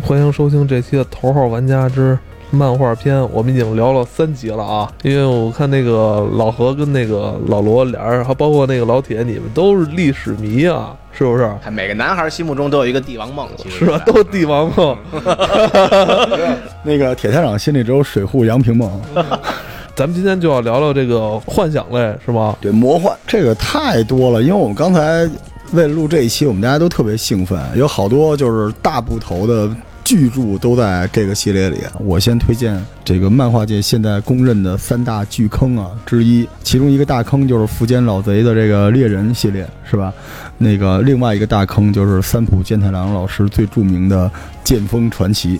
[0.00, 2.18] 欢迎收听这期的《头号玩家之
[2.50, 3.20] 漫画篇》。
[3.30, 11.52] 我们已经聊了三集了啊，因为我看那个老何跟那个老罗俩人，还包括那个老铁，你们都是历史迷啊，是不是？
[11.70, 13.98] 每个男孩心目中都有一个帝王梦，其实是吧？
[14.06, 14.96] 都帝王梦。
[16.82, 18.90] 那个铁探长心里只有水户洋平梦。
[19.94, 22.56] 咱们今天就要聊聊这个幻想类，是吗？
[22.62, 25.28] 对，魔幻这个太多了，因为我们刚才
[25.72, 31.78] 为了录这一期，我们大家都特别兴奋，有好多就是大部头的巨著都在这个系列里。
[31.98, 40.12] 我先推荐这个漫画界现在公认的三大巨坑啊之一，其中一个大坑就是福建老贼的这个猎人系列，是吧？
[40.58, 44.28] 那个另外一个大坑就是三浦健太郎老师最著名的
[44.62, 45.58] 《剑锋传奇》。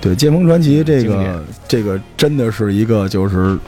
[0.00, 3.58] 对《剑锋传奇》这个这个真的是一个，就是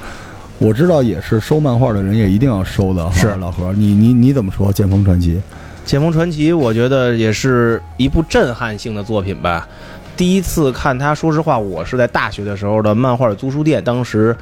[0.60, 3.10] 我知道也是收漫画的人也一定要收的。
[3.12, 5.34] 是老何，你你你怎么说《剑锋传奇》？
[5.86, 9.66] 《剑锋传奇》我觉得也是一部震撼性的作品吧。
[10.18, 14.36] 第一次看它，说实话，我是在大学的时候的漫画租书店，当时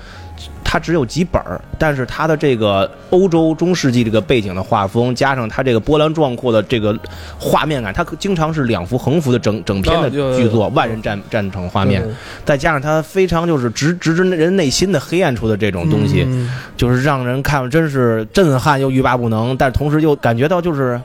[0.70, 6.94] 它只有几本儿，但是它的这个欧洲中世纪这个背景的画风，加上它这个波澜壮阔的这个
[7.38, 12.06] 画面感，它经常是两幅横幅的整整篇的剧作，万人战战场画面，
[12.44, 16.28] 再加上它非常就是直直指人内心的黑暗处的这种东西，
[16.76, 21.00] 就是让人看真是震撼又欲罢不能，但同时又感觉到就是。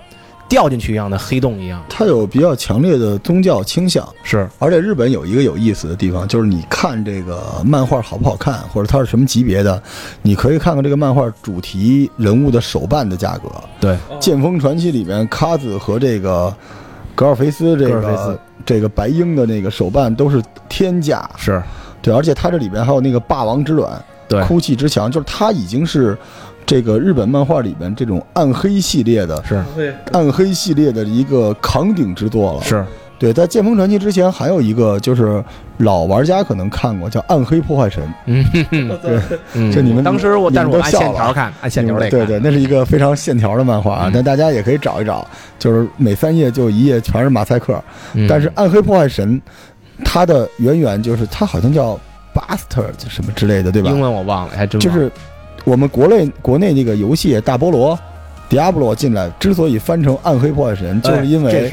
[0.54, 4.48] 掉进去一样的黑洞一样，它有比较强烈的宗教倾向，是。
[4.60, 9.82] 而且日本有一个有意思的地方，就是你看这个漫画好不好看，或者它是什么级别的，
[10.22, 13.50] 你可以看看这个漫画主题人物的手办的价格。
[13.80, 16.56] 对，《剑锋传奇》里面卡子和这个
[17.16, 21.60] 格尔菲斯这个这个白鹰的那个手办都是天价，是
[22.00, 26.16] 对，而且它这里边还有那个霸王之卵，对，哭泣之墙，就是它已经是。
[26.66, 29.64] 这个日本漫画里边这种暗黑系列的，是
[30.12, 32.64] 暗黑系列的一个扛鼎之作了。
[32.64, 32.84] 是
[33.20, 35.42] 对，在《剑锋传奇》之前还有一个，就是
[35.78, 38.04] 老玩家可能看过，叫《暗黑破坏神》。
[38.26, 38.44] 嗯，
[39.02, 39.18] 对，
[39.54, 42.20] 嗯，就你们当时我，但是我按线条看，按线条来看。
[42.20, 45.26] 对对，那是一个非常线条的漫画啊，但大家也可以找一找，
[45.58, 47.82] 就是每三页就一页全是马赛克。
[48.28, 49.42] 但是《暗黑破坏神》，
[50.04, 51.98] 它的渊源就是它好像叫
[52.34, 53.90] Buster 什么之类的，对吧？
[53.90, 55.10] 英文我忘了，还真就是。
[55.64, 57.98] 我们国内国内那个游戏《大菠萝》
[58.50, 61.72] ，Diablo 进来，之所以翻成《暗黑破坏神》，就是因为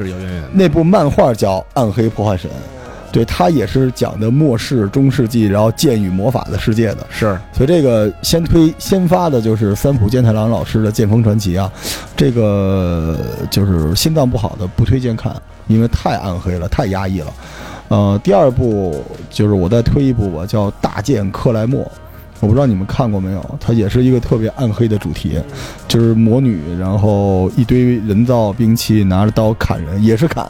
[0.52, 2.48] 那部漫画叫《暗黑破坏神》，
[3.12, 6.98] 对，它也是讲的末世中世纪，然后剑与魔法的世界的。
[7.10, 11.70] 是，所以这个先推先发的就是三浦健太郎老师的《剑锋传奇》啊，
[12.16, 13.18] 这个
[13.50, 15.34] 就是心脏不好的不推荐看，
[15.66, 17.32] 因为太暗黑了，太压抑了。
[17.88, 21.82] 呃，第二部就是我再推一部吧，叫《大剑克莱默》。
[22.40, 25.38] 我不知道你们看过没有，它也是一个特别暗黑的主题，
[25.86, 30.46] 就是魔女，然后一堆人造兵器，拿着刀砍人，也是砍。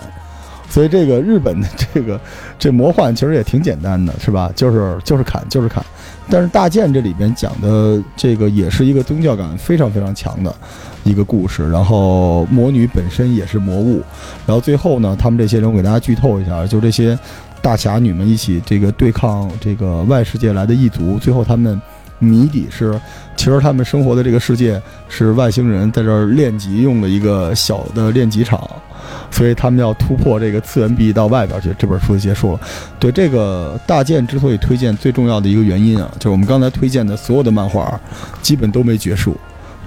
[0.68, 2.20] 所以这个日本的这个
[2.56, 4.52] 这魔幻其实也挺简单的，是吧？
[4.54, 5.84] 就是就是砍，就是砍。
[6.28, 10.54] 但是大剑这里边讲的这个也是一个宗教感非常非常强的
[11.02, 14.00] 一个故事，然后魔女本身也是魔物，
[14.46, 17.18] 然后最后呢，他们这些人我给大家剧透一下，就这些。
[17.62, 21.80] 大侠女们一起这个对抗这个外世界来的异族，最后他们
[22.18, 22.98] 谜底是，
[23.36, 28.68] 其实他们生活的这个世界是外星人在这儿练级用的一个小的练级场，
[29.30, 31.74] 所以他们要突破这个次元壁到外边去。
[31.78, 32.60] 这本书就结束了。
[32.98, 37.98] 对这个大剑之所以推荐，最重要的一个原因啊，就是我们刚才推荐的所有的漫画，
[38.42, 39.34] 基本都没结束，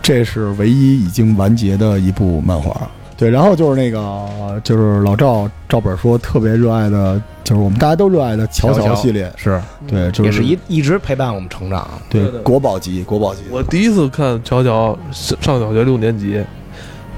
[0.02, 2.90] 这是唯一已经完结的一部漫画。
[3.24, 11.88] 对，然后就是那个，就是老赵赵本说特别热爱的，就是我们大家都热爱的乔乔系列，是对，就是也是一一直陪伴我们成长。
[12.10, 13.44] 对，国宝级，国宝级。
[13.50, 14.98] 我第一次看乔乔
[15.40, 16.44] 上小学六年级，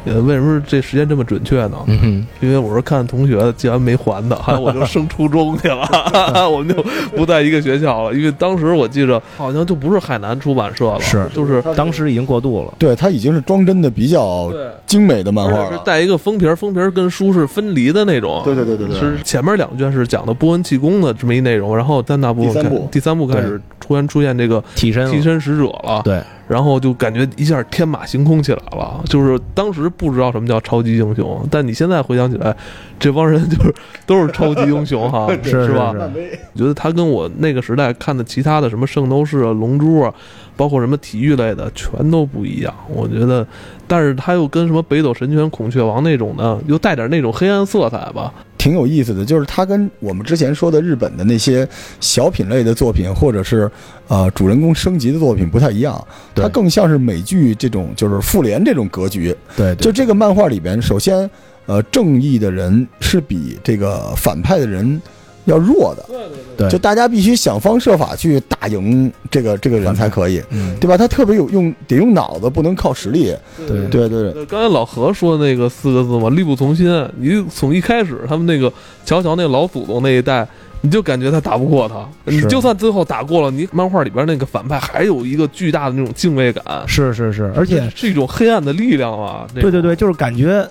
[0.05, 1.77] 呃，为什么这时间这么准确呢？
[1.87, 5.87] 嗯，因为我是看同学借完没还的，还有我就升初中去了，
[6.49, 6.83] 我们就
[7.15, 8.13] 不在一个学校了。
[8.13, 12.73] 因为当时我记着好像就不是海南出版社了，是就是当时已经过渡了。
[12.77, 14.51] 对，它已经是装帧的比较
[14.85, 18.41] 精美的漫画了，是带一个封皮，封皮跟书是分离的那种。
[18.45, 26.21] 对对对对对，是前面两卷是讲的波恩气功的这么一内容，然后三大部第三部第三部开始突然出现这个替身替身使者了，对。
[26.47, 32.55] 然后就感觉一下天马行空起来了，就是当时不知道什么叫超级英雄，但你现在回想起来，
[32.99, 33.73] 这帮人就是
[34.05, 35.93] 都是超级英雄哈， 是吧？
[35.95, 40.13] 我觉得他跟我那个时代看的其他的什么圣斗士啊、龙珠啊，
[40.55, 42.73] 包括什么体育类的，全都不一样。
[42.87, 43.45] 我觉得，
[43.87, 48.31] 但是他又跟什么北斗神拳、孔雀王那种的，又带点那种黑暗色彩吧。
[48.65, 51.69] 挺有意思的，就是它跟我们之前说的日本的那些
[51.99, 53.69] 小品类的作品，或者是
[54.07, 56.03] 呃主人公升级的作品不太一样，
[56.33, 59.35] 它更像是美剧这种就是复联这种格局。
[59.55, 61.29] 对，就这个漫画里边，首先
[61.67, 64.99] 呃，正义的人是比这个反派的人
[65.45, 70.97] 要弱的，对对对就大家必须想方设法去打赢这个这个人才可以，嗯，对吧？
[70.97, 73.35] 他特别有用，得用脑子，不能靠实力。
[73.67, 76.85] 对对对对，刚才老何说的那个四个字嘛，力不从心。
[77.17, 78.71] 你从一开始他们那个
[79.05, 80.47] 乔乔那老祖宗那一代，
[80.81, 82.07] 你就感觉他打不过他。
[82.25, 89.45] 你就算最后打过了，你漫画里边那个反派还有一个巨大的那种敬畏感，是是是，而且是一种黑暗的力量啊。
[89.53, 90.67] 对对对，就是感觉。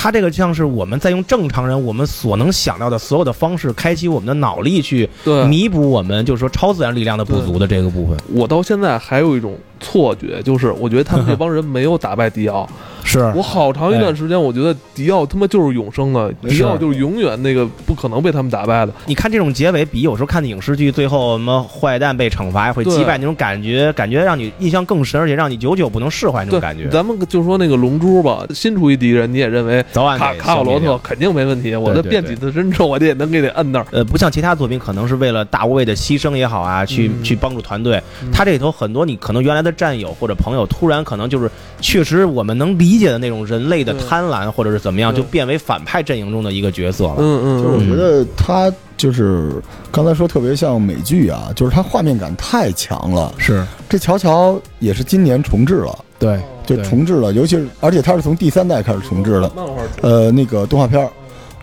[0.00, 5.10] 他这个像是我们在用正常人我们所能想到的所有的方式，开启我们的脑力去，
[5.48, 8.16] 弥补我们就是说超自然力量的不足的这个部分。
[8.32, 12.68] 我到现在还有一种错觉，就是我觉得他们这帮人没有打败迪奥。
[13.04, 18.92] 是我好长一段时间，我觉得迪奥他妈就是永生的，迪奥就是永远那个不可能被他们打败的。
[19.06, 26.88] 你看这种结尾，比有时候看的影视剧最后什么坏蛋被惩罚会击败那种感觉，感觉让你印象更深，而且让你久久不能释怀那种感觉。
[26.88, 33.86] 咱们就说那个龙珠吧，新出一敌人，你也认为早晚卡卡瓦罗特肯定没问题，我对对对这变几次身之后，我这也能给你摁那儿。
[33.90, 38.00] 呃，不像其他作品，可能是为了大无畏的牺牲也好啊，去、嗯去帮助团队。
[38.22, 41.50] 嗯他这里头很多你可能原来的战友或者朋友，突然可能就是
[41.80, 47.14] 确实我们能理解的那种人类的贪婪，或者是怎么样，就变为反派阵营中的一个角色了。
[47.18, 53.32] 嗯嗯，就是我嗯觉得他就是刚才说特别像美剧啊，就是他画面感太强了。
[53.38, 53.64] 是。
[53.88, 61.10] 这乔乔也是今年重置了，对，就重置了，尤其是而且他是从第三代开始重置的，漫画呃，那个动画片儿，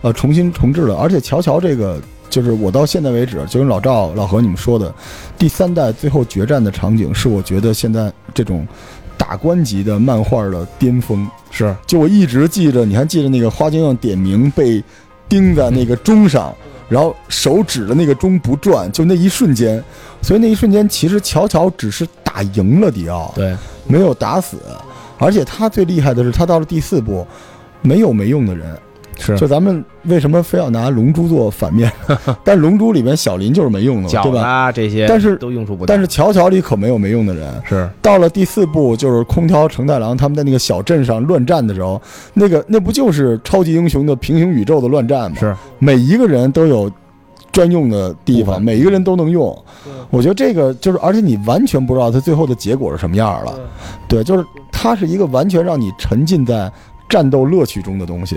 [0.02, 0.96] 呃，重新重置了。
[0.96, 4.92] 而且乔乔这个，就是我到现在为止，就跟老赵、老何你们说的，
[5.38, 8.66] 第三代最后决战的场景，是我觉得现在这种
[9.26, 11.28] 大观级的漫画的巅峰。
[11.50, 14.82] 是就我一直记着，你还记得那个花京院点名被
[15.28, 16.54] 钉在那个钟上，
[16.88, 19.82] 然后手指着那个钟不转，就那一瞬间，
[20.22, 23.56] 所以那一瞬间其实乔乔只是打赢了迪奥，对，
[23.86, 24.58] 没有打死，
[25.18, 27.26] 而且他最厉害的是，他到了第四部，
[27.80, 28.78] 没有没用的人。
[29.18, 31.90] 是就咱们为什么非要拿龙珠做反面？
[32.44, 34.42] 但龙珠里面小林就是没用的嘛，对吧？
[34.42, 35.92] 啊这些，但是都用处不大。
[35.92, 37.50] 但是乔乔里可没有没用的人。
[37.64, 42.00] 是到了第四部，就是空调承太郎他们在那个小镇上乱战的时候，
[42.34, 45.36] 那个那不就是超级英雄的平行宇宙的乱战吗？
[45.38, 46.90] 是，每一个人都有
[47.50, 49.56] 专用的地方，每一个人都能用。
[50.10, 53.58] 我觉得这个就是，而且你完全不知道他最后的结果是什么样了。
[54.06, 56.70] 对，就是它是一个完全让你沉浸在
[57.08, 58.36] 战斗乐趣中的东西，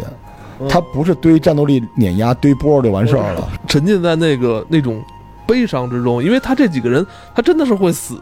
[0.68, 3.48] 他不是堆战斗力碾压堆波就完事儿了。
[3.68, 5.02] 沉浸在那个那种
[5.48, 8.20] 悲伤之中，因为他这几个人，他真的是会死。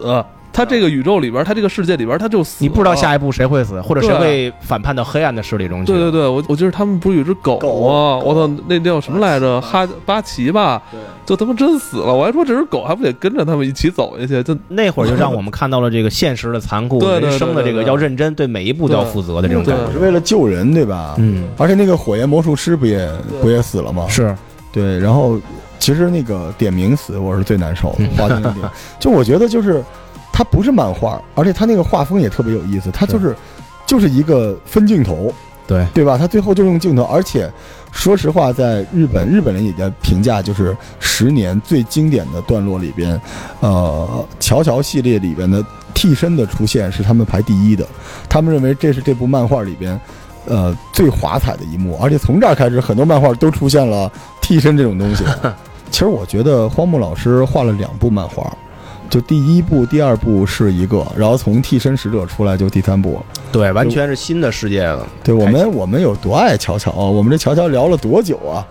[0.57, 2.55] 他这个宇宙里边，他这个世界里边，他就死。
[2.63, 5.91] 你不知道下一步谁会死，或者谁会反叛到黑暗的势力中去。
[5.91, 8.17] 对对对，我我记得他们不是有只狗狗吗？
[8.25, 9.61] 我操，那叫什么来着？
[9.61, 10.81] 哈巴奇吧？
[11.27, 12.11] 就他妈真死了！
[12.11, 14.41] 我还说这只狗还不得跟着他们一起走下去？
[14.41, 19.91] 就那会儿就让我们看到了这个现实的残酷，对对对人生的这个要认真，对每一步都要负责的这种感对觉。
[19.91, 21.13] 是为了救人，对吧？
[21.19, 23.07] 嗯，而且那个火焰魔术师不也
[23.43, 24.07] 不也死了吗？
[24.09, 24.35] 是
[24.73, 25.39] 对，然后
[25.77, 28.55] 其实那个点名死我是最难受的
[28.99, 29.83] 就我觉得就是
[30.37, 33.35] 它不是漫画，而且它那个画风也特别有意思，它就是
[33.87, 35.33] 就是一个分镜头，
[35.65, 36.15] 对对吧？
[36.15, 37.51] 它最后就用镜头，而且
[37.91, 43.19] 说实话，在日本，日本人也在评价就是十年最经典的段落里边，
[43.61, 47.83] 呃，乔乔系列里边的替身的出现是他们排第一的，
[48.29, 49.99] 他们认为这是这部漫画里边。
[50.45, 55.25] 呃，最华彩的一幕，而且从这儿开始，很多漫画都出现了替身这种东西。
[55.91, 58.55] 其实我觉得荒木老师画了两部漫画，
[59.09, 63.19] 就第一部、第二部是一个，然后从替身使者出来就第三部。
[63.51, 65.07] 对，完全是新的世界了。
[65.23, 67.05] 对我们，我们有多爱乔乔啊？
[67.05, 68.65] 我们这乔乔聊了多久啊？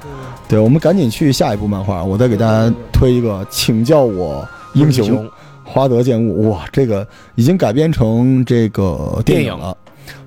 [0.48, 5.28] 对，我们赶紧去下一部漫画，我再给大家推一个，请叫我英雄。
[5.68, 9.76] 花德剑悟，哇，这个已经改编成这个电影了。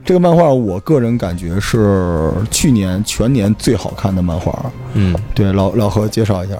[0.04, 4.70] 这个漫画，我个人感觉是去年全年最好看的漫画。
[4.96, 6.56] 嗯，对，老老何介绍一下。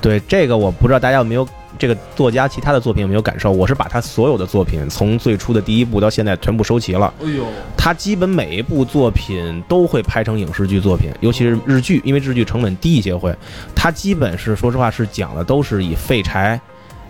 [0.00, 1.46] 对这个我不知道大家有没有
[1.78, 3.50] 这个作家其他的作品有没有感受？
[3.50, 7.12] 我是把他所有的作品从最初的第一部到现在全部收齐了。
[7.22, 7.44] 哎呦，
[7.76, 13.34] 他基本每一部作品都会拍成影视剧作品，尤其是日剧，因为日剧成本低一些会。
[13.74, 16.60] 他基本是说实话是讲的都是以废柴，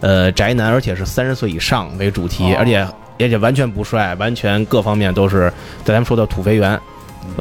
[0.00, 2.86] 呃宅男，而且是三十岁以上为主题，哦而且
[3.18, 5.52] 而且完全不帅，完全各方面都是
[5.84, 6.78] 在咱们说的土肥圆。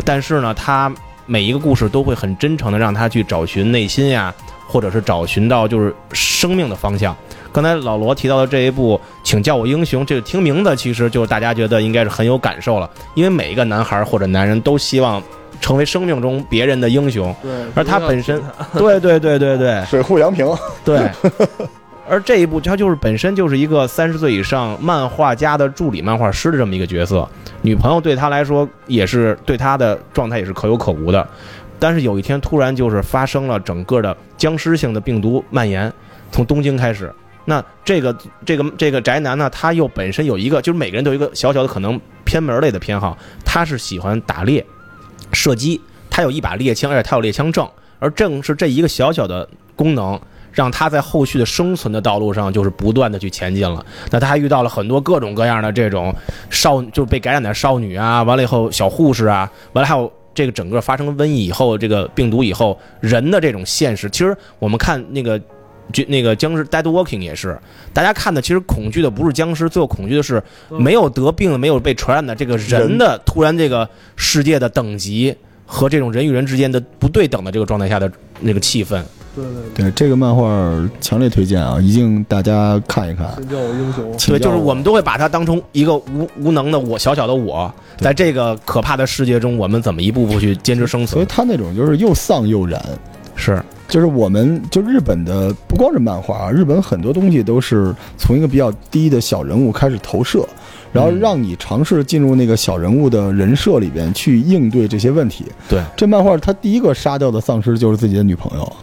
[0.04, 0.94] 但是呢，他
[1.26, 4.34] 每一个故事都会很真诚的让他去找寻内心呀，
[4.68, 7.16] 或者是找寻到就是生命的方向。
[7.52, 15.24] 刚才老罗提到的这一部《请叫我英雄》，这个听名字其实就是大家觉得应该是很有感受了，因为每一个男孩或者男人都希望
[15.62, 18.42] 成为生命中别人的英雄，对，而他本身，
[18.74, 19.82] 对对对对对。
[19.86, 20.46] 水户洋平，
[20.84, 21.10] 对，
[22.10, 27.26] 而这一部他就是本身就是一个三十岁以上漫画家的助理漫画师的这么一个角色，
[27.62, 31.26] 女朋友对他来说也是对他的状态也是可有可无的。
[31.80, 35.92] 但是有一天突然就是发生了整个的僵尸性的病毒蔓延，
[36.32, 37.14] 从东京开始。
[37.48, 43.16] 那这个这个这个宅男呢，他又本身有一个，就是每个人都有一个小小的可能偏门类的偏好，
[43.46, 44.66] 他是喜欢打猎、
[45.32, 45.80] 射击，
[46.10, 50.20] 他有一把猎枪，而且他有猎枪证，而正是这一个小小的功能，
[50.52, 53.86] 让他在后续的生存的道路上就是不断的去前进了。
[54.10, 56.12] 那他还遇到了很多各种各样的这种
[56.50, 60.12] 少，就是被感染的少女啊，完了以后小护士啊，完了还有。
[60.36, 65.40] 这个整个发生瘟疫以后，这个病毒以后，人的这种现实，其实我们看那个，
[65.94, 67.58] 就那个僵尸 Dead Walking 也是，
[67.94, 78.12] 大家看的其实恐惧的不是僵尸，最后恐惧的是没有得病、没有被传染的这个人的突然这个世界的等级和这种人与人之间的不对等的这个状态下的
[78.42, 79.02] 那个气氛。
[79.36, 80.44] 对对对，这个漫画
[81.02, 83.28] 强烈推荐啊，一定大家看一看。
[83.38, 84.12] 请叫我英雄。
[84.28, 91.08] 对，就是我们都会把它当成一个无无能的我，小小的我，在这个可怕的世界中，我们怎么一步步去坚持生存？
[91.08, 92.82] 所以他那种就是又丧又燃，
[93.36, 100.48] 是就是我们就日本的不光是漫画啊，日本很多东西都是从一个比较低的小人物开始投射，
[100.92, 105.46] 然后嗯让你尝试进入那个小人物的人设里边去应对这些问题。
[105.70, 108.74] 对，这漫画他第一个杀掉的丧尸就是自己的女朋友。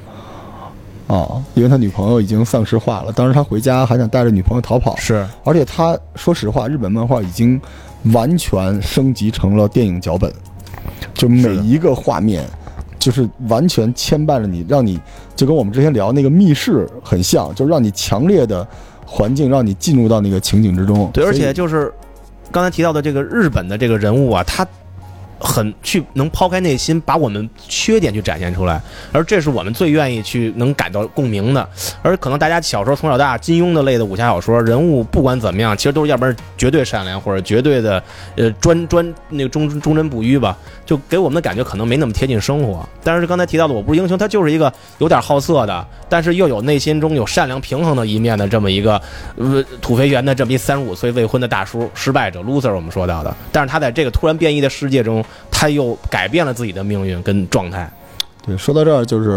[1.15, 5.27] 啊，因为他女朋友已经丧尸化了，当时他回家还想带着女朋友逃跑，是。
[5.45, 7.61] 而且他说实话，日本漫画已经
[8.15, 10.33] 完全升级成了电影脚本，
[11.13, 12.43] 就每一个画面
[12.99, 14.99] 就是完全牵绊着你，让你
[15.37, 18.67] 就跟我们之前聊那个密室很像，就让你强烈的
[19.05, 21.11] 环境让你进入到那个情景之中。
[21.13, 21.93] 对，而且就是
[22.51, 24.67] 刚才提到的这个日本的这个人物啊，他
[25.43, 28.81] 很去能抛开内心，把我们缺点去展现出来，
[29.11, 31.69] 而这是我们最愿意去能感到共鸣的。
[32.01, 38.03] 而可能大家小时候从小到大金庸的类的武侠小说，人物不管怎么样，其实都是要不然绝对善良，或者绝对的
[38.37, 40.57] 呃专专 那个忠忠贞不渝吧，
[40.87, 42.89] 就给我们的感觉可能没那么贴近生活。
[43.03, 49.01] 但是刚才提到的我不是英雄，他就是一个有点好色的，但是又有内心中有善良平衡的一面的这么一个
[49.37, 57.91] 呃土肥圆的这么一三十五岁未婚的大叔，失败者 loser 我们说到的，但是他在这个突然变异的世界中，他又改变了自己的命运跟状态。
[58.45, 59.31] 对，说到这儿就是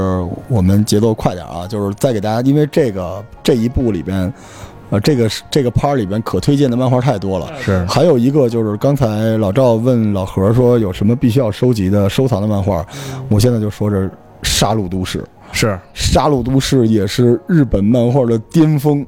[0.48, 4.34] 我们节奏快点啊，就是再给大家，因为这个这一部里边，
[4.90, 7.54] 呃，这个这个 part 里边可推荐的漫画太多了。
[7.62, 7.86] 是。
[7.86, 12.84] 还有一个就是刚才老赵问老何说有什么必须要收集的收藏的漫画，
[13.30, 13.96] 我现在就说这
[14.42, 15.20] 《杀戮都市》，
[15.52, 19.06] 《是，杀戮都市》也是日本漫画的巅峰，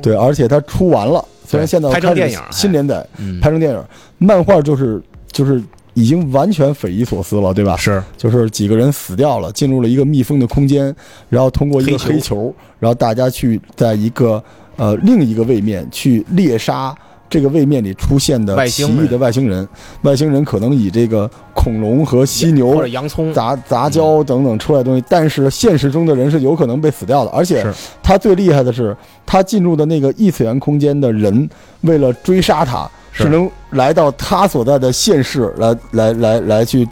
[0.00, 3.84] 对，而且它出完了，虽然现在拍成电影新年代嗯，拍成电影，
[4.16, 5.62] 漫画就是就是
[5.94, 7.76] 已经完全匪夷所思了，对吧？
[7.76, 8.02] 是。
[8.16, 10.94] 就是几个人死掉了，进入了一个密封的空间，
[11.28, 12.54] 然后通过一个黑球。
[12.78, 14.42] 然后大家去在一个
[14.76, 16.94] 呃另一个位面去猎杀
[17.30, 19.66] 这个位面里出现的奇异的外星人。
[20.02, 27.64] 外星人可能以这个恐龙和犀牛或牛者洋葱，杂杂交等等出来的东西，但是现实中的人是有可能被死掉的，而且
[28.02, 31.48] 他最厉害的是，他进入的那个异次元空间的人，
[31.80, 36.86] 为了追杀他，是是能来到他所在的现世来来来来去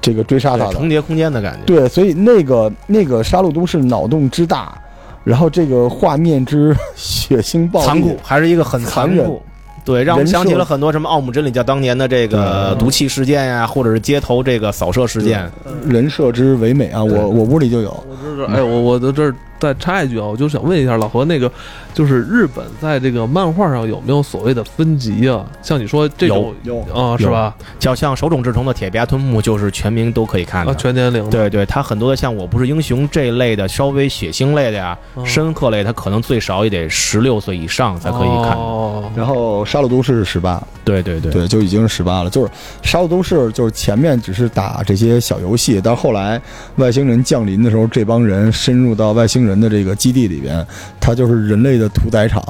[0.00, 0.72] 这个追杀他的。
[0.72, 1.60] 重叠空间的感觉。
[1.64, 4.76] 对，所以那个那个杀戮都市脑洞之大，
[5.22, 9.42] 然后这个画面之 血腥暴力，残酷，还是一个很残酷。
[9.84, 15.50] 对，让我们想起了很多什么奥姆真理教当年的这个毒气事件呀，或者是街头这个扫射事件。
[15.86, 17.02] 人设之唯美啊！
[17.02, 21.50] 我我屋里就有，我知道，哎，我我在这儿再插一句啊，我就想问一下老何，那个
[21.92, 25.44] 就是日本在这个漫画上有没有所谓的分级啊？
[25.62, 27.54] 像你说这种有啊，是吧？
[27.78, 30.74] 叫像手冢治虫的《铁臂阿童木》，就是全民都可以看啊，的。
[30.74, 38.56] 全年龄，对对，它很多的像《我不是英雄》这一类的稍微血腥类的呀、嗯深刻类，它可能最少也得十六岁以上才可以看。
[38.56, 42.30] 哦，然后杀戮都市是十八，对对对，对，就已经是十八了。
[42.30, 42.50] 就是
[42.82, 46.40] 杀戮都市，就是前面只是打这些小游戏，但后来
[46.76, 50.66] 外星人降临的时候，这帮人深入到外星人的这个基地里边，
[50.98, 52.42] 它就是人类的屠宰场。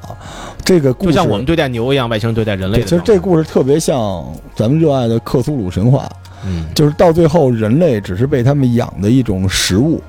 [0.64, 2.82] 这个故事就像我们对待牛一样，外星人对待人类。
[2.82, 4.24] 其实这故事特别像
[4.54, 6.08] 咱们热爱的克苏鲁神话，
[6.46, 10.02] 嗯，就是到最后人类只是被他们养的一种食物，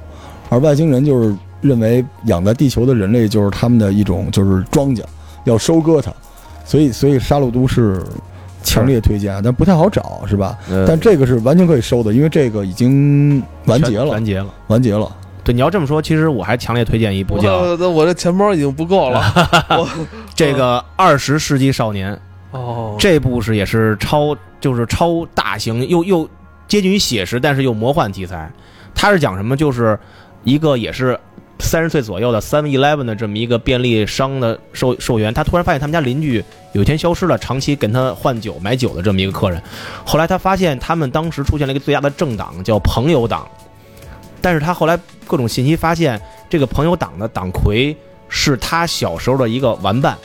[0.50, 5.04] 而外星人就是认为养在地球的人类就是他们的一种就是庄稼，
[5.46, 6.12] 要收割它，
[6.66, 8.04] 所以所以杀戮都市
[8.62, 10.58] 强烈推荐，但不太好找是吧？
[10.70, 14.48] 呃但这个是完全可以收的，因为这个已经完结了完，结了。
[14.68, 15.10] 完结了。
[15.50, 19.20] 对，你要这么说，其实我还强烈推荐一部叫我那我这钱包已经不够了。
[19.72, 19.90] 我
[20.36, 22.14] 这个《二十世纪少年》，
[22.52, 26.30] 哦，这部是也是超就是超大型又又
[26.68, 28.48] 接近于写实，但是又魔幻题材。
[28.94, 29.58] 它是讲什么？
[29.58, 29.98] 就是
[30.44, 31.20] 一个也是
[31.58, 39.60] 三十岁左右的 Seven Eleven 的这么一个便利商的售售员，他突然发现他们家邻居有一天消失了，长期跟他换酒买酒的这么一个客人。
[40.06, 43.48] 后来他发现他们当时出现了一个最大的政党，叫朋友党。
[44.42, 46.20] 但是他后来各种信息发现，
[46.50, 47.96] 这个朋友党的党魁
[48.28, 50.18] 是他小时候的一个玩伴，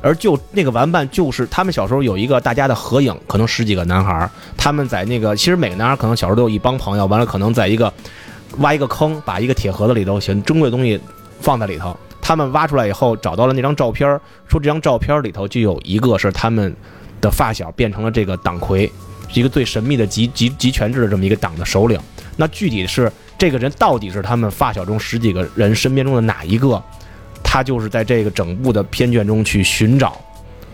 [0.00, 7.92] 而就那个玩伴就是他们小时候有一个大家的合影，可能十几个男孩，他们在那个其实每个男孩可能小时候都有一帮朋友，完了可能在一个
[8.58, 11.00] 挖一个坑，把一个铁盒子里头选珍贵的东西
[11.40, 11.96] 放在里头。
[12.20, 14.08] 他们挖出来以后，找到了那张照片，
[14.48, 16.74] 说这张照片里头就有一个是他们
[17.20, 18.90] 的发小变成了这个党魁，
[19.34, 22.00] 一个最神秘的集集集权制的这么一个党的首领。
[22.36, 23.12] 那具体是
[23.44, 26.82] 这个人到底是他们发小中十几个人身边中的哪一个？
[27.42, 30.18] 他就是在这个整部的片卷中去寻找，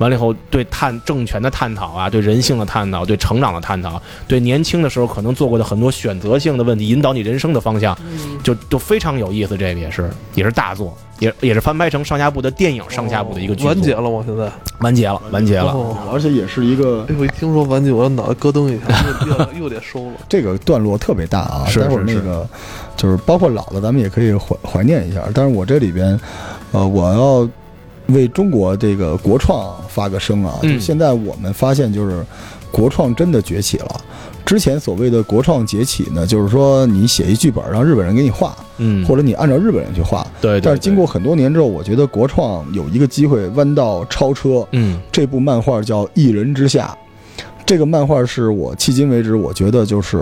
[0.00, 7.96] 完了以后对探政权的探讨啊，对人性的探讨，对成长的探讨，对年轻的时候可能做过的很多选择性的问题，引导你人生的方向，
[8.42, 9.56] 就就非常有意思。
[9.56, 13.68] 这个也是也是大作，也也是翻拍成上下部的电影上下部的一个剧作。
[13.68, 14.24] 完结了吗？
[14.26, 15.72] 现在完结了，完结了。
[15.72, 20.12] 哦而且也是一个哎，我一听说完结，我脑袋咯噔一下， 又又又得收了。
[20.28, 22.48] 这个段落特别大啊，是待会儿是那个
[22.96, 25.20] 就是包括老的，咱们也可以怀怀念一下。
[25.34, 26.18] 但是我这里边，
[26.72, 27.48] 呃，我要
[28.12, 30.58] 为中国这个国创发个声啊！
[30.62, 32.24] 嗯就现在我们发现，就是
[32.70, 34.00] 国创真的崛起了。
[34.44, 40.26] 之前所谓的国创崛起呢，就是说你写一剧本让日本人给你画，嗯，或者你按照日本人去画。
[40.40, 44.66] 对，对但是经过很多年之后，我觉得国创有一个机会弯道超车。
[44.72, 46.96] 嗯这部漫画叫《一人之下》，
[47.70, 50.18] 这个漫画是我迄今为止我觉得就是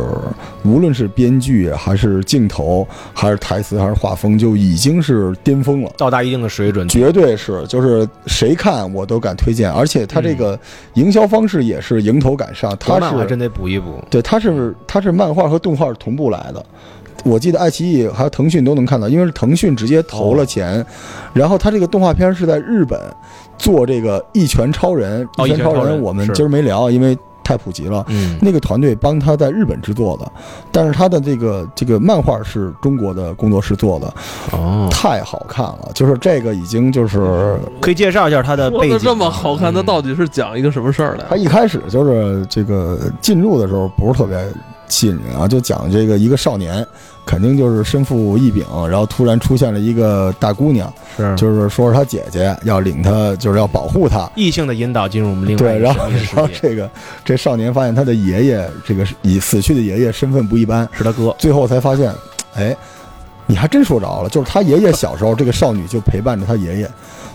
[0.66, 5.90] 无论是编剧还是镜头还是台词还是画风，就已经是巅峰了。
[5.96, 10.60] 到达一定的水准，绝对是，就是谁看我都敢推荐，而且它这个
[10.92, 13.94] 营销方式也是迎头赶上，它是还真得补一补。
[14.10, 16.62] 对，它是它是漫画和动画同步来的。
[17.24, 20.84] 我记得爱奇艺还有腾讯都能看到，因为是腾讯直接投了钱，
[21.32, 23.00] 然后它这个动画片是在日本
[23.56, 27.16] 做这个《一拳超人》，一拳超人我们今儿没聊，因为
[27.48, 28.04] 太普及了。
[28.08, 30.30] 嗯，那个团队帮他在日本制作的，
[30.70, 34.14] 但是他的这个这个漫画是中国的工作室做的，
[34.52, 35.90] 哦，太好看了。
[35.94, 41.26] 就是这个已经就是可以介绍一下他的背景这么好看，它嗯到底是讲一个什么事儿的呀？
[41.30, 44.38] 他一开始就是这个进入的时候不是特别
[44.88, 46.86] 吸引人啊，就讲这个一个少年，
[47.28, 54.30] 肯定就是身负异禀，然后突然出现了一个大姑娘，是就是说是她姐姐要领她，就是要保护她。
[54.34, 56.90] 异性的引导进入我们另外对，一个然后然后，这个
[57.26, 61.36] 这少年发现他的爷爷，这个已死去的爷爷身份不一般，是他哥。
[61.38, 62.10] 最后才发现，
[62.54, 62.74] 哎，
[63.46, 66.90] 你还真说着了，就是他爷爷小时候，这个少女就陪伴着他爷爷。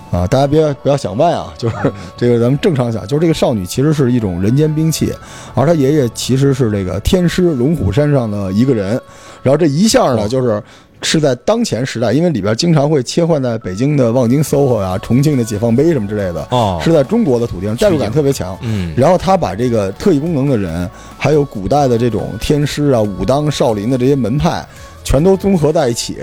[0.10, 1.76] 啊，大家别不要想歪啊， 就是
[2.18, 5.14] 这个咱们正常想，就是这个少女其实是一种人间兵器，
[5.54, 9.00] 而她爷爷其实是这个天师龙虎山上的一个人。
[9.44, 10.64] 然后这一下呢，就是
[11.04, 16.80] 是在当前时代，因为里边经常会切换在北京的望京 SOHO 啊、重庆的解放碑什么之类的，哦。
[16.82, 18.58] 是在中国的土地上，代入感特别强。
[18.62, 24.66] 嗯，然后他把这个特异功能的人，还有古代的这种天师啊、武当、少林的这些门派，
[25.04, 26.20] 全都综合在一起，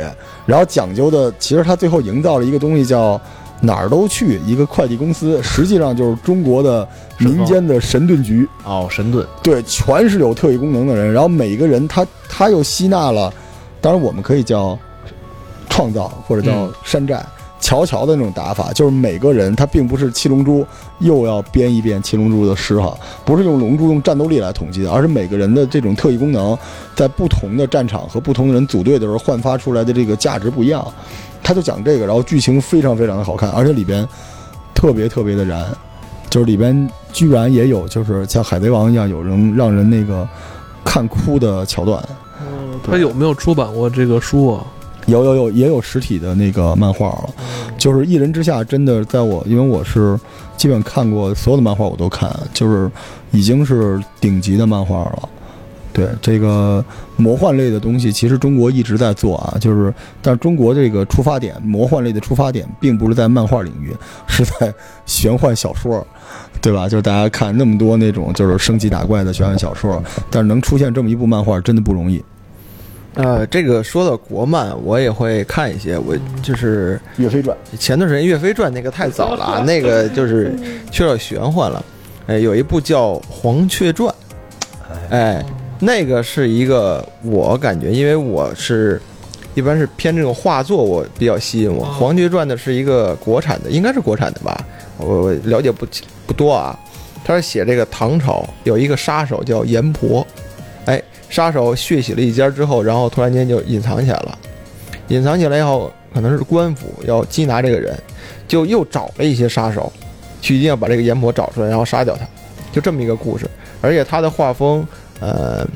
[0.47, 3.21] 然后讲究的，其实他最后营造了一个东西叫
[3.61, 13.33] 哪儿都去，一个快递公司，实际上就是中国的民间的神盾局，哦，神盾，对，全是有特异功能的人，然后每个人他他又吸纳了，
[13.81, 14.79] 当然我们可以叫
[15.69, 16.73] 创造或者叫嗯。
[16.85, 17.25] 山寨。
[17.61, 20.67] 乔乔的那种打法，就是每个人他并不是七龙珠
[20.99, 26.59] 又要编一遍七龙珠的诗哈，不是用龙珠用战斗力来统计的，而是每个人的这种特异功能，
[26.97, 30.87] 在不同的战场和不同的人组队的时候焕发出来的这个价值不一样。
[31.43, 34.07] 他就讲这个，然后剧情非常非常的好看，而且里边
[34.75, 35.65] 特别特别的燃，
[36.29, 40.27] 就是里边居然也有就是像海贼王一样有人让人那个
[40.85, 42.03] 看哭的桥段，
[42.83, 44.65] 他有没有出版过这个书啊？
[45.11, 47.31] 有有有也有实体的那个漫画了。
[47.77, 50.19] 就是《一人之下》真的在我，因为我是
[50.57, 52.91] 基本看过所有的漫画，我都看，就是
[53.31, 55.29] 已经是顶级的漫画了。
[55.93, 56.85] 对这个
[57.17, 59.93] 魔幻类的东西，其实中国一直在做啊，就是
[60.23, 63.93] 但是中国这个出发点，魔幻类的出发点，并不是在漫画领域，
[64.29, 64.73] 是在
[65.05, 66.07] 玄幻小说，
[66.63, 66.89] 对吧？
[66.89, 72.23] 就是大家看那么多那种就是升级打怪的玄幻小说，但是能出现这么一部漫画，真的不容易。
[73.15, 75.99] 呃，这个说到国漫，我也会看一些。
[75.99, 80.55] 我就是《岳飞传》前段时间《岳飞传》那个太早了啊， 那个就是
[80.91, 81.85] 缺少玄幻了。
[82.27, 84.15] 哎，有一部叫《黄雀传》，
[85.11, 85.45] 哎，
[85.81, 89.01] 那个是一个我感觉，因为我是
[89.55, 91.85] 一般是偏这种画作，我比较吸引我。
[91.89, 94.65] 《黄雀传》的是一个国产的，应该是国产的吧？
[94.99, 95.85] 我我了解不
[96.27, 96.79] 不多啊。
[97.23, 100.40] 他是写这个唐朝有一个杀手叫阎婆，哎，
[101.31, 104.39] 杀手血洗了一家之后，然后突然间就隐藏起来了。
[105.09, 107.99] 隐藏起来以后，可能是官府要缉拿这个人，
[108.47, 109.91] 就又找了一些杀手，
[110.43, 112.27] 去一定要把这个阎婆找出来，然后杀掉他，
[112.71, 113.49] 就这么一个故事。
[113.81, 114.87] 而且他的画风，
[115.21, 115.67] 呃，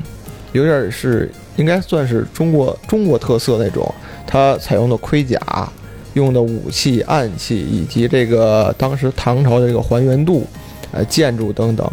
[0.51, 3.93] 有点是应该算是中国中国特色那种，
[4.27, 5.39] 他采用的盔甲、
[6.13, 10.45] 用的武器、暗器以及这个当时唐朝的这个还原度，
[10.91, 11.89] 呃，建筑等等，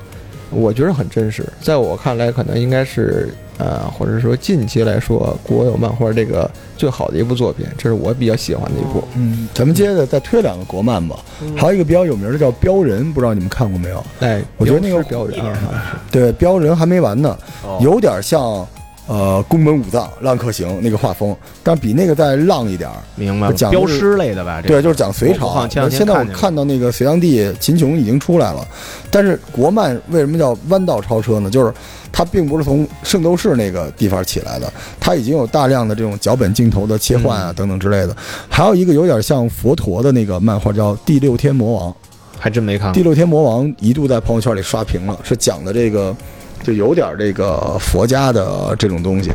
[0.50, 1.44] 我觉得很真实。
[1.60, 9.02] 在我看来，可能应该是呃，或者说近期来说，国有漫画这个最好的一部作品，这是我比较喜欢的一部。
[9.14, 11.16] 嗯，咱们接着再推两个国漫吧。
[11.40, 14.04] 嗯还有一个比较有名的叫《镖人》，不知道你们看过没有？
[14.20, 18.66] 哎，我觉得那个镖人啊，对，《镖人》还没完呢，哦有点像
[19.06, 22.96] 呃宫本武藏浪客行那个画风，但比那个再浪一点儿。
[23.16, 24.62] 明白了，讲的是标师类的吧？
[24.62, 28.66] 对，就是讲隋朝现在我看到那个隋炀帝秦琼已经出来了，
[29.10, 31.50] 但是国漫为什么叫弯道超车呢？
[31.50, 31.72] 就是
[32.12, 38.16] 它并不是从圣斗士那个地方起来的，它已经有大量的这种脚本镜头的切换啊、等等之类的。
[38.48, 41.90] 还有一个有点像佛陀的那个漫画叫《第六天魔王》，
[42.38, 43.02] 还真没看《第。
[43.02, 46.14] 六天魔王》一度在朋友圈里刷屏了，是讲的这个。
[46.62, 49.32] 就有点这个佛家的这种东西，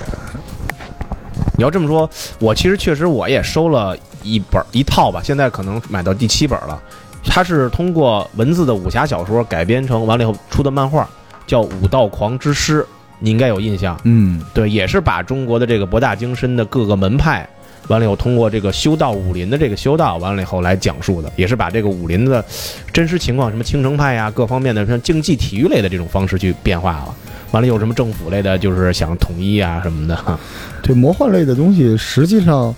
[1.58, 2.10] 你要这么说，
[2.40, 6.82] 我其实确实我也收了一本一套吧，现在可能买到第七本了。
[7.26, 11.08] 它是通过文字的武侠小说改编成完了以后出的漫画，
[11.46, 12.82] 叫《武道狂之师》，
[13.20, 14.00] 你应该有印象。
[14.06, 17.48] 嗯，对，也是把中国的这个博大精深的各个门派，
[17.88, 22.44] 完了以后通过这个修道武林的这个修道，完了以后来讲述的，也是把这个武林的
[22.92, 27.16] 真实情况，什么青城派呀，各方面的像竞技体育类的这种方式去变化了。
[27.52, 30.40] 完了有什么政府类的，就是想统一啊什么的。
[30.84, 32.76] 这魔幻类的东西，实际上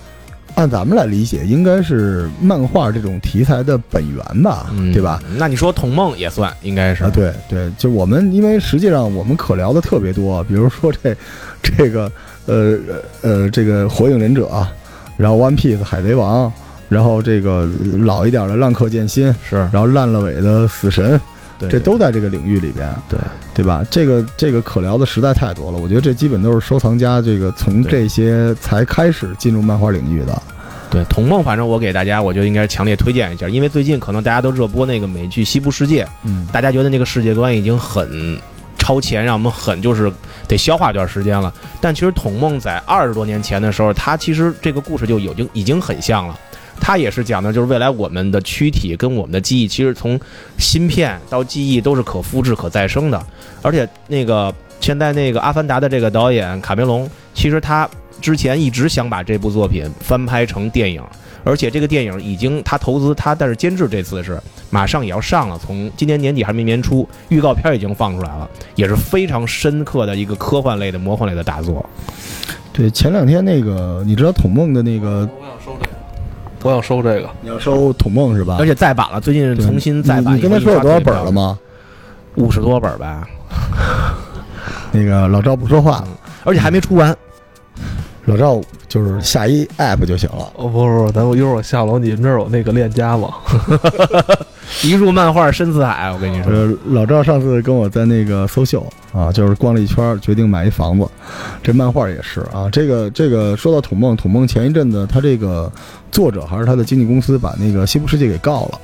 [0.54, 5.19] 按咱们来理解，应该是漫画这种题材的本源吧，嗯，对吧？？
[5.38, 11.15] 那你说童梦也算，应该是啊，对对，就我们因为实际上我们可聊的特别多，比如说这
[11.63, 12.12] 这个
[12.45, 12.78] 呃
[13.22, 14.72] 呃这个火影忍者啊，
[15.19, 16.49] 然后 One Piece 海贼王，
[16.88, 17.67] 然后这个
[17.99, 21.19] 老一点的浪客剑心，是，然后烂了尾的死神，
[21.60, 23.19] 对，这都在这个领域里边，对
[23.53, 23.86] 对吧？
[23.91, 30.41] 这个这个可聊的实在太多了，我觉得这基本都是收藏家这个从这些才开始进入漫画领域的。
[30.89, 38.39] 对童梦，反正我给大家，我就应该强烈推荐一下，因为最近可能大家都热播那个美剧《西部世界》，嗯，大家觉得那个世界观已经很
[38.89, 40.12] 超前，让我们很就是
[40.47, 41.54] 得消化一段时间了。
[41.80, 46.36] 但其实童梦在二十多年前的时候，它其实这个故事就已经已经很像了。
[46.82, 50.19] 它也是讲的，就是未来我们的躯体跟我们的记忆，其实从
[50.58, 53.23] 芯片到记忆都是可复制、可再生的。
[53.62, 57.88] 而且那个现在那个《阿凡达》的这个导演卡梅隆，其实他
[58.19, 61.04] 之前一直想把这部作品翻拍成电影，
[61.43, 71.84] 而且这个电影已经他投资他，但是监制这次是马上也要上了，从今年年底还没年初，预告片已经放出来了，也是非常深刻的一个科幻类的、魔幻类的大作。
[72.71, 75.91] 对，前两天那个你知道统梦的那个，我想收这个，
[76.63, 77.30] 我想收这个。
[77.41, 78.58] 你要收统梦是吧？
[78.60, 80.34] 而且再版了，最近重新再版。
[80.34, 81.32] 你你跟他说有多少本了？
[81.32, 81.58] 吗？
[82.36, 83.28] 五十多本吧，
[84.91, 86.08] 那个老赵不说话了，
[86.45, 87.15] 而且还没出完。
[88.25, 90.52] 老赵就是下一 app 就行了。
[90.56, 93.30] 哦，不是不是，咱我一会儿我下楼，你们这儿有那个链家吗？
[94.84, 96.52] 一入漫画深似海，我跟你说。
[96.52, 101.08] 呃，老赵上次跟我在那个搜秀啊，就是逛了一圈，决定买一房子。
[101.63, 105.71] 这漫画也是啊，这个这个说到土梦，土梦前一阵子他这个
[106.12, 108.80] 作者还是他的经纪公司把那个西部世界给告了，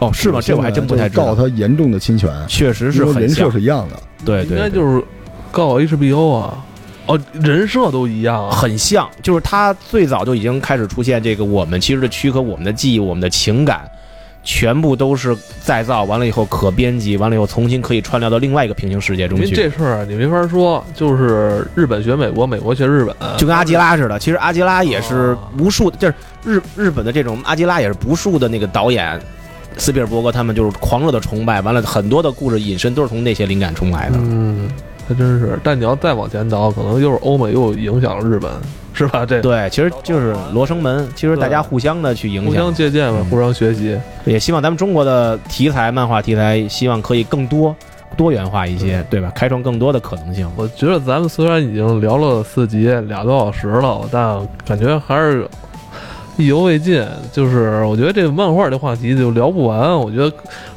[0.00, 0.40] 哦，是吗？
[0.42, 1.26] 这我还真不太知道。
[1.26, 3.96] 告他严重的侵权，确实是人设，是一样的。
[4.24, 5.02] 对对，对应该就是
[5.50, 6.64] 告 HBO 啊。
[7.10, 8.50] 哦，人设都一样啊。
[8.50, 13.90] 很像，就是他最早就已经开始出现这个我们其实的躯壳、我们的记忆、我们的情感，
[14.42, 19.54] 全部都是再造完了以后可编辑，完了以后重新可以串联到另外一个平行世界中去。
[19.54, 29.20] 这事儿啊，你没法说，就是日本学美国，美国学日本，就跟阿基拉似的，其实阿基拉也是无数，就是日日本的这种阿基拉也是无数的那个导演，
[29.76, 34.16] 斯皮尔伯格他们就是狂热的崇拜，完了很多的故事引申都是从那些灵感冲来的。
[34.18, 34.68] 嗯，
[35.10, 35.58] 还真是。
[35.64, 38.48] 但你要再往前倒，可能又是欧美又影响了日本，
[38.92, 39.26] 是吧？
[39.26, 43.98] 这对，其实就是罗生门，其实大家互相的去影响互相，借鉴嘛，嗯互相学习。
[44.24, 47.74] 也希望咱们中国的题材漫画题材，希望可以更多
[48.16, 49.32] 多元化一些，对吧？
[49.34, 50.48] 开创更多的可能性。
[50.56, 55.48] 我觉得咱们虽然已经聊了四集俩多小时了，但感觉还是
[56.36, 57.04] 意犹未尽。
[57.32, 59.98] 就是我觉得这个漫画这话题就聊不完。
[59.98, 60.32] 我觉得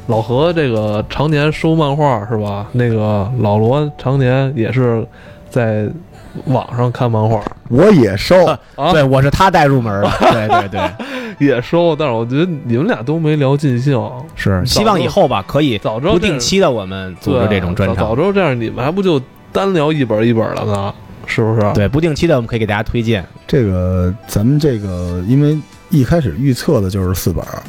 [0.06, 2.66] 老何这个常年收漫画是吧？
[2.72, 5.06] 那个老罗常年也是
[5.50, 5.88] 在
[6.46, 10.90] 网上看漫画我也收，啊，对，我是他带入门的，对对对，
[11.46, 13.96] 也收，但是我觉得你们俩都没聊尽兴。
[14.34, 18.16] 是希望以后吧，可以早知道不定期的我们组织这种专场早。
[18.16, 19.20] 知道这样，你们还不就
[19.52, 20.94] 单聊一本一本了呢？
[21.26, 21.72] 是不是？
[21.74, 23.24] 对，不定期的我们可以给大家推荐。
[23.46, 25.58] 这个咱们这个，因为
[25.90, 27.62] 一开始预测的就是四本儿，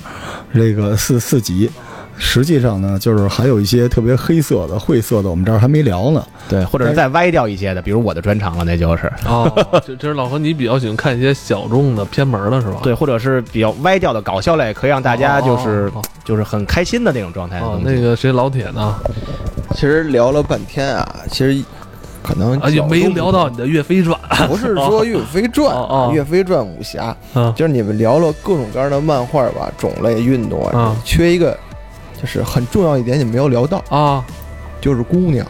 [0.54, 1.70] 这个四四集。
[2.18, 6.26] 实际上呢，就是还有一些特别黑色的、晦涩的，我们这儿还没聊呢。
[6.48, 9.52] 对，或者是再歪掉一些的，比如我的专长了，那就是哦，
[9.86, 12.80] 就就是老何，你比较喜欢看一些小众的偏门的是吧？
[12.82, 17.62] 对，或者是比较歪掉的搞笑类，可以让大家就是哦就是很开心的那种状态。
[17.84, 18.96] 那个谁老铁呢？
[19.74, 21.62] 其实聊了半天啊，其实
[22.26, 24.20] 可能啊，也没聊到你的岳飞传。
[24.50, 31.56] 不是说 岳飞传哦哦岳飞传武侠，啊就是你们聊了各种各样的漫画吧，种类、运动啊啊，缺一个，
[32.20, 34.26] 就是很重要一点，你没有聊到，啊，
[34.82, 35.46] 就是姑娘。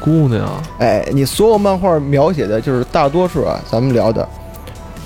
[0.00, 0.48] 姑娘。
[0.78, 4.26] 哎，你所有漫画描写的就是大多数啊，咱们聊的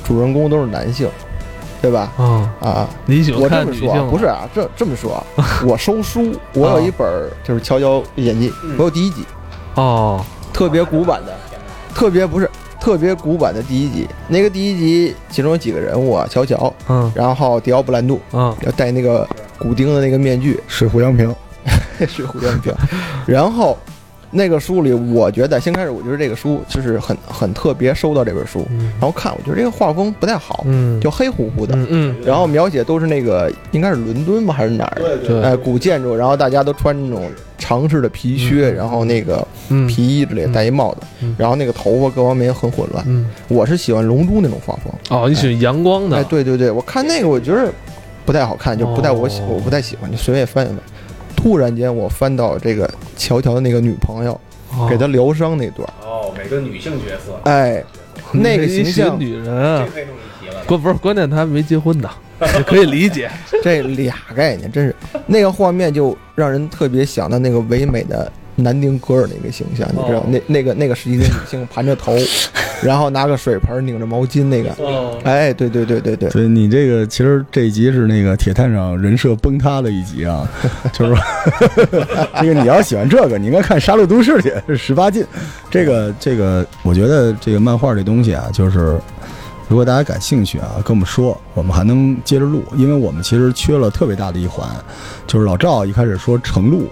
[0.05, 1.09] 主人公都是男性，
[1.81, 2.13] 对吧？
[2.19, 4.11] 嗯，啊，你喜欢我这么说啊看女性？
[4.11, 5.25] 不是啊，这这么说啊，
[5.67, 7.07] 我收书，我有一本
[7.43, 9.25] 就是《悄悄历险记》，我有第一集，
[9.75, 11.33] 哦，特别古板的，
[11.95, 12.49] 特别不是
[12.81, 14.07] 特别古板的第一集。
[14.29, 21.35] 那个第一集其中有几个人物啊，乔乔，嗯然后迪奥布兰度嗯要戴那个骨钉的那个面具，水壶杨平，
[22.09, 22.73] 水壶杨平。
[23.27, 23.79] 然后
[24.35, 28.91] 那个书里，我觉得先开始我觉得这个书就是很很特别，收到这本书，嗯。
[28.99, 31.77] 然后看，我觉得这个画风不太好，嗯，就黑乎乎的。
[32.25, 35.03] 然后描写都是那个应该是伦敦吧还是哪儿？
[35.27, 39.87] 对哎，古建筑，然后大家都穿那种长式的皮靴，然后那个嗯。
[39.87, 43.05] 皮衣之类，戴一帽子嗯，然后那个头发各方面很混乱。
[43.07, 43.29] 嗯。
[43.49, 44.93] 我是喜欢龙珠那种画风。
[45.11, 46.17] 哦，你喜欢阳光的。
[46.17, 47.71] 哎，对对对，我看那个我觉得
[48.25, 49.49] 不太好看，就不太我喜哦。
[49.51, 50.79] 我不太喜欢，就随便翻一翻。
[51.37, 54.33] 突然间，我翻到这个乔乔的那个女朋友
[54.77, 54.87] 哦。
[54.89, 57.83] 给他疗伤那段，哦，每个女性角色，哎，
[58.33, 59.87] 那个形象，女人。
[60.67, 62.09] 关不是关键，他还没结婚呢，
[62.41, 63.31] 也可以理解。
[63.65, 64.95] 这俩概念真是，
[65.27, 70.25] 那个画面就让人特别想到那个唯美的南丁格尔那个形象，你知道哦。
[70.29, 72.15] 那那个那个时期的女性盘着头，
[72.83, 80.49] 然后拿个水盆拧着毛巾那个，哦，哎，对对对对对，所以你这个其实这一集是那个铁探长人设崩塌的一集啊，
[80.93, 81.25] 就是说
[82.41, 85.25] 这个你要喜欢这个，你应该看《杀戮都市》去，是十八禁。
[85.71, 88.99] 这个这个，我觉得这个漫画这东西啊，就是
[89.69, 94.69] 如果大家感兴趣啊，跟我们说，我们还能接着录，因为我们其实缺了特别大的一环，
[95.27, 96.89] 就是老赵一开始说程璐，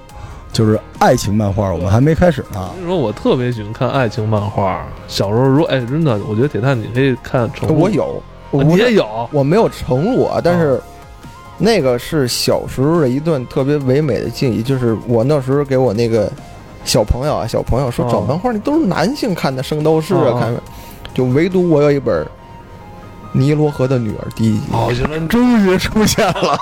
[0.52, 2.70] 就是爱情漫画，我们还没开始呢。
[2.78, 9.28] 你说我特别喜欢看爱情漫画，小时候如果哎真的，我觉得铁蛋你可以看成我有，我啊你也有？
[9.32, 10.80] 我没有承诺啊，但是
[11.56, 16.30] 那个是小时候的一段特别唯美的记忆，就是我那时候给我那个
[16.84, 20.54] 小朋友啊，小朋友说哦找漫画，你都是男性看的《圣斗士》哦啊，看，
[21.14, 22.24] 就唯独我有一本
[23.32, 24.66] 《尼罗河的女儿》第一集。
[24.72, 26.58] 哦，原来终于出现了，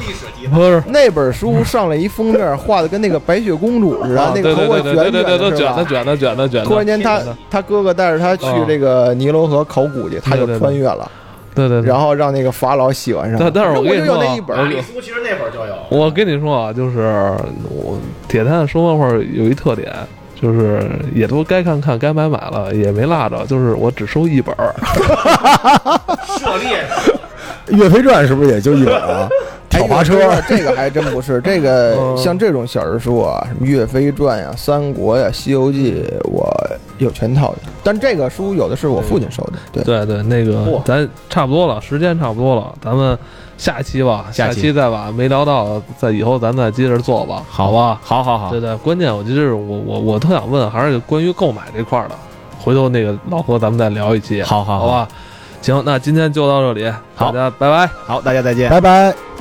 [0.00, 0.82] 历 史不是。
[0.88, 5.56] 那本书上来一封面，画的跟那个白雪公主似的，啊那个头发卷卷的的？
[5.56, 5.74] 卷
[6.06, 6.64] 的卷的卷的。
[6.64, 11.10] 突然间他他哥哥带着他去哦这个尼罗河考古去，他就穿越了，
[11.54, 13.38] 对对对，然后让那个法老喜欢上。
[13.38, 15.74] 但但是我跟你说啊那一本我玛丽苏其实那会儿就有。
[15.90, 16.98] 我跟你说啊，就是
[17.70, 19.92] 我铁探说漫画有一特点，
[20.42, 20.82] 就是
[21.14, 24.74] 也都该看看，该买买了，也没落着，就是我只收一本儿。
[26.26, 26.84] 涉猎
[27.76, 29.28] 《岳飞传》是不是也就一本啊？
[29.70, 31.40] 挑滑车，哎这个还真不是。
[31.40, 36.52] 这个 嗯像这种小人书啊，什么《岳飞传》呀、《三国》呀、《西游记》，我
[36.98, 37.58] 有全套的。
[37.82, 39.82] 但这个书有的是我父亲收的，对。
[39.84, 43.16] 对对，那个咱差不多了，时间差不多了，咱们
[43.62, 48.00] 下期吧，下下期期再把没聊到，在以后咱再接着做吧，好吧？
[48.02, 52.14] 好好好对，对，关键我就是我我我特想问，还是关于购买这块儿的，
[52.58, 55.08] 回头那个老何咱们再聊一期，好好好好吧？
[55.60, 57.86] 行，那今天就到这里，好大家拜拜。
[58.04, 58.68] 好，大家再见。
[58.68, 59.31] 拜拜。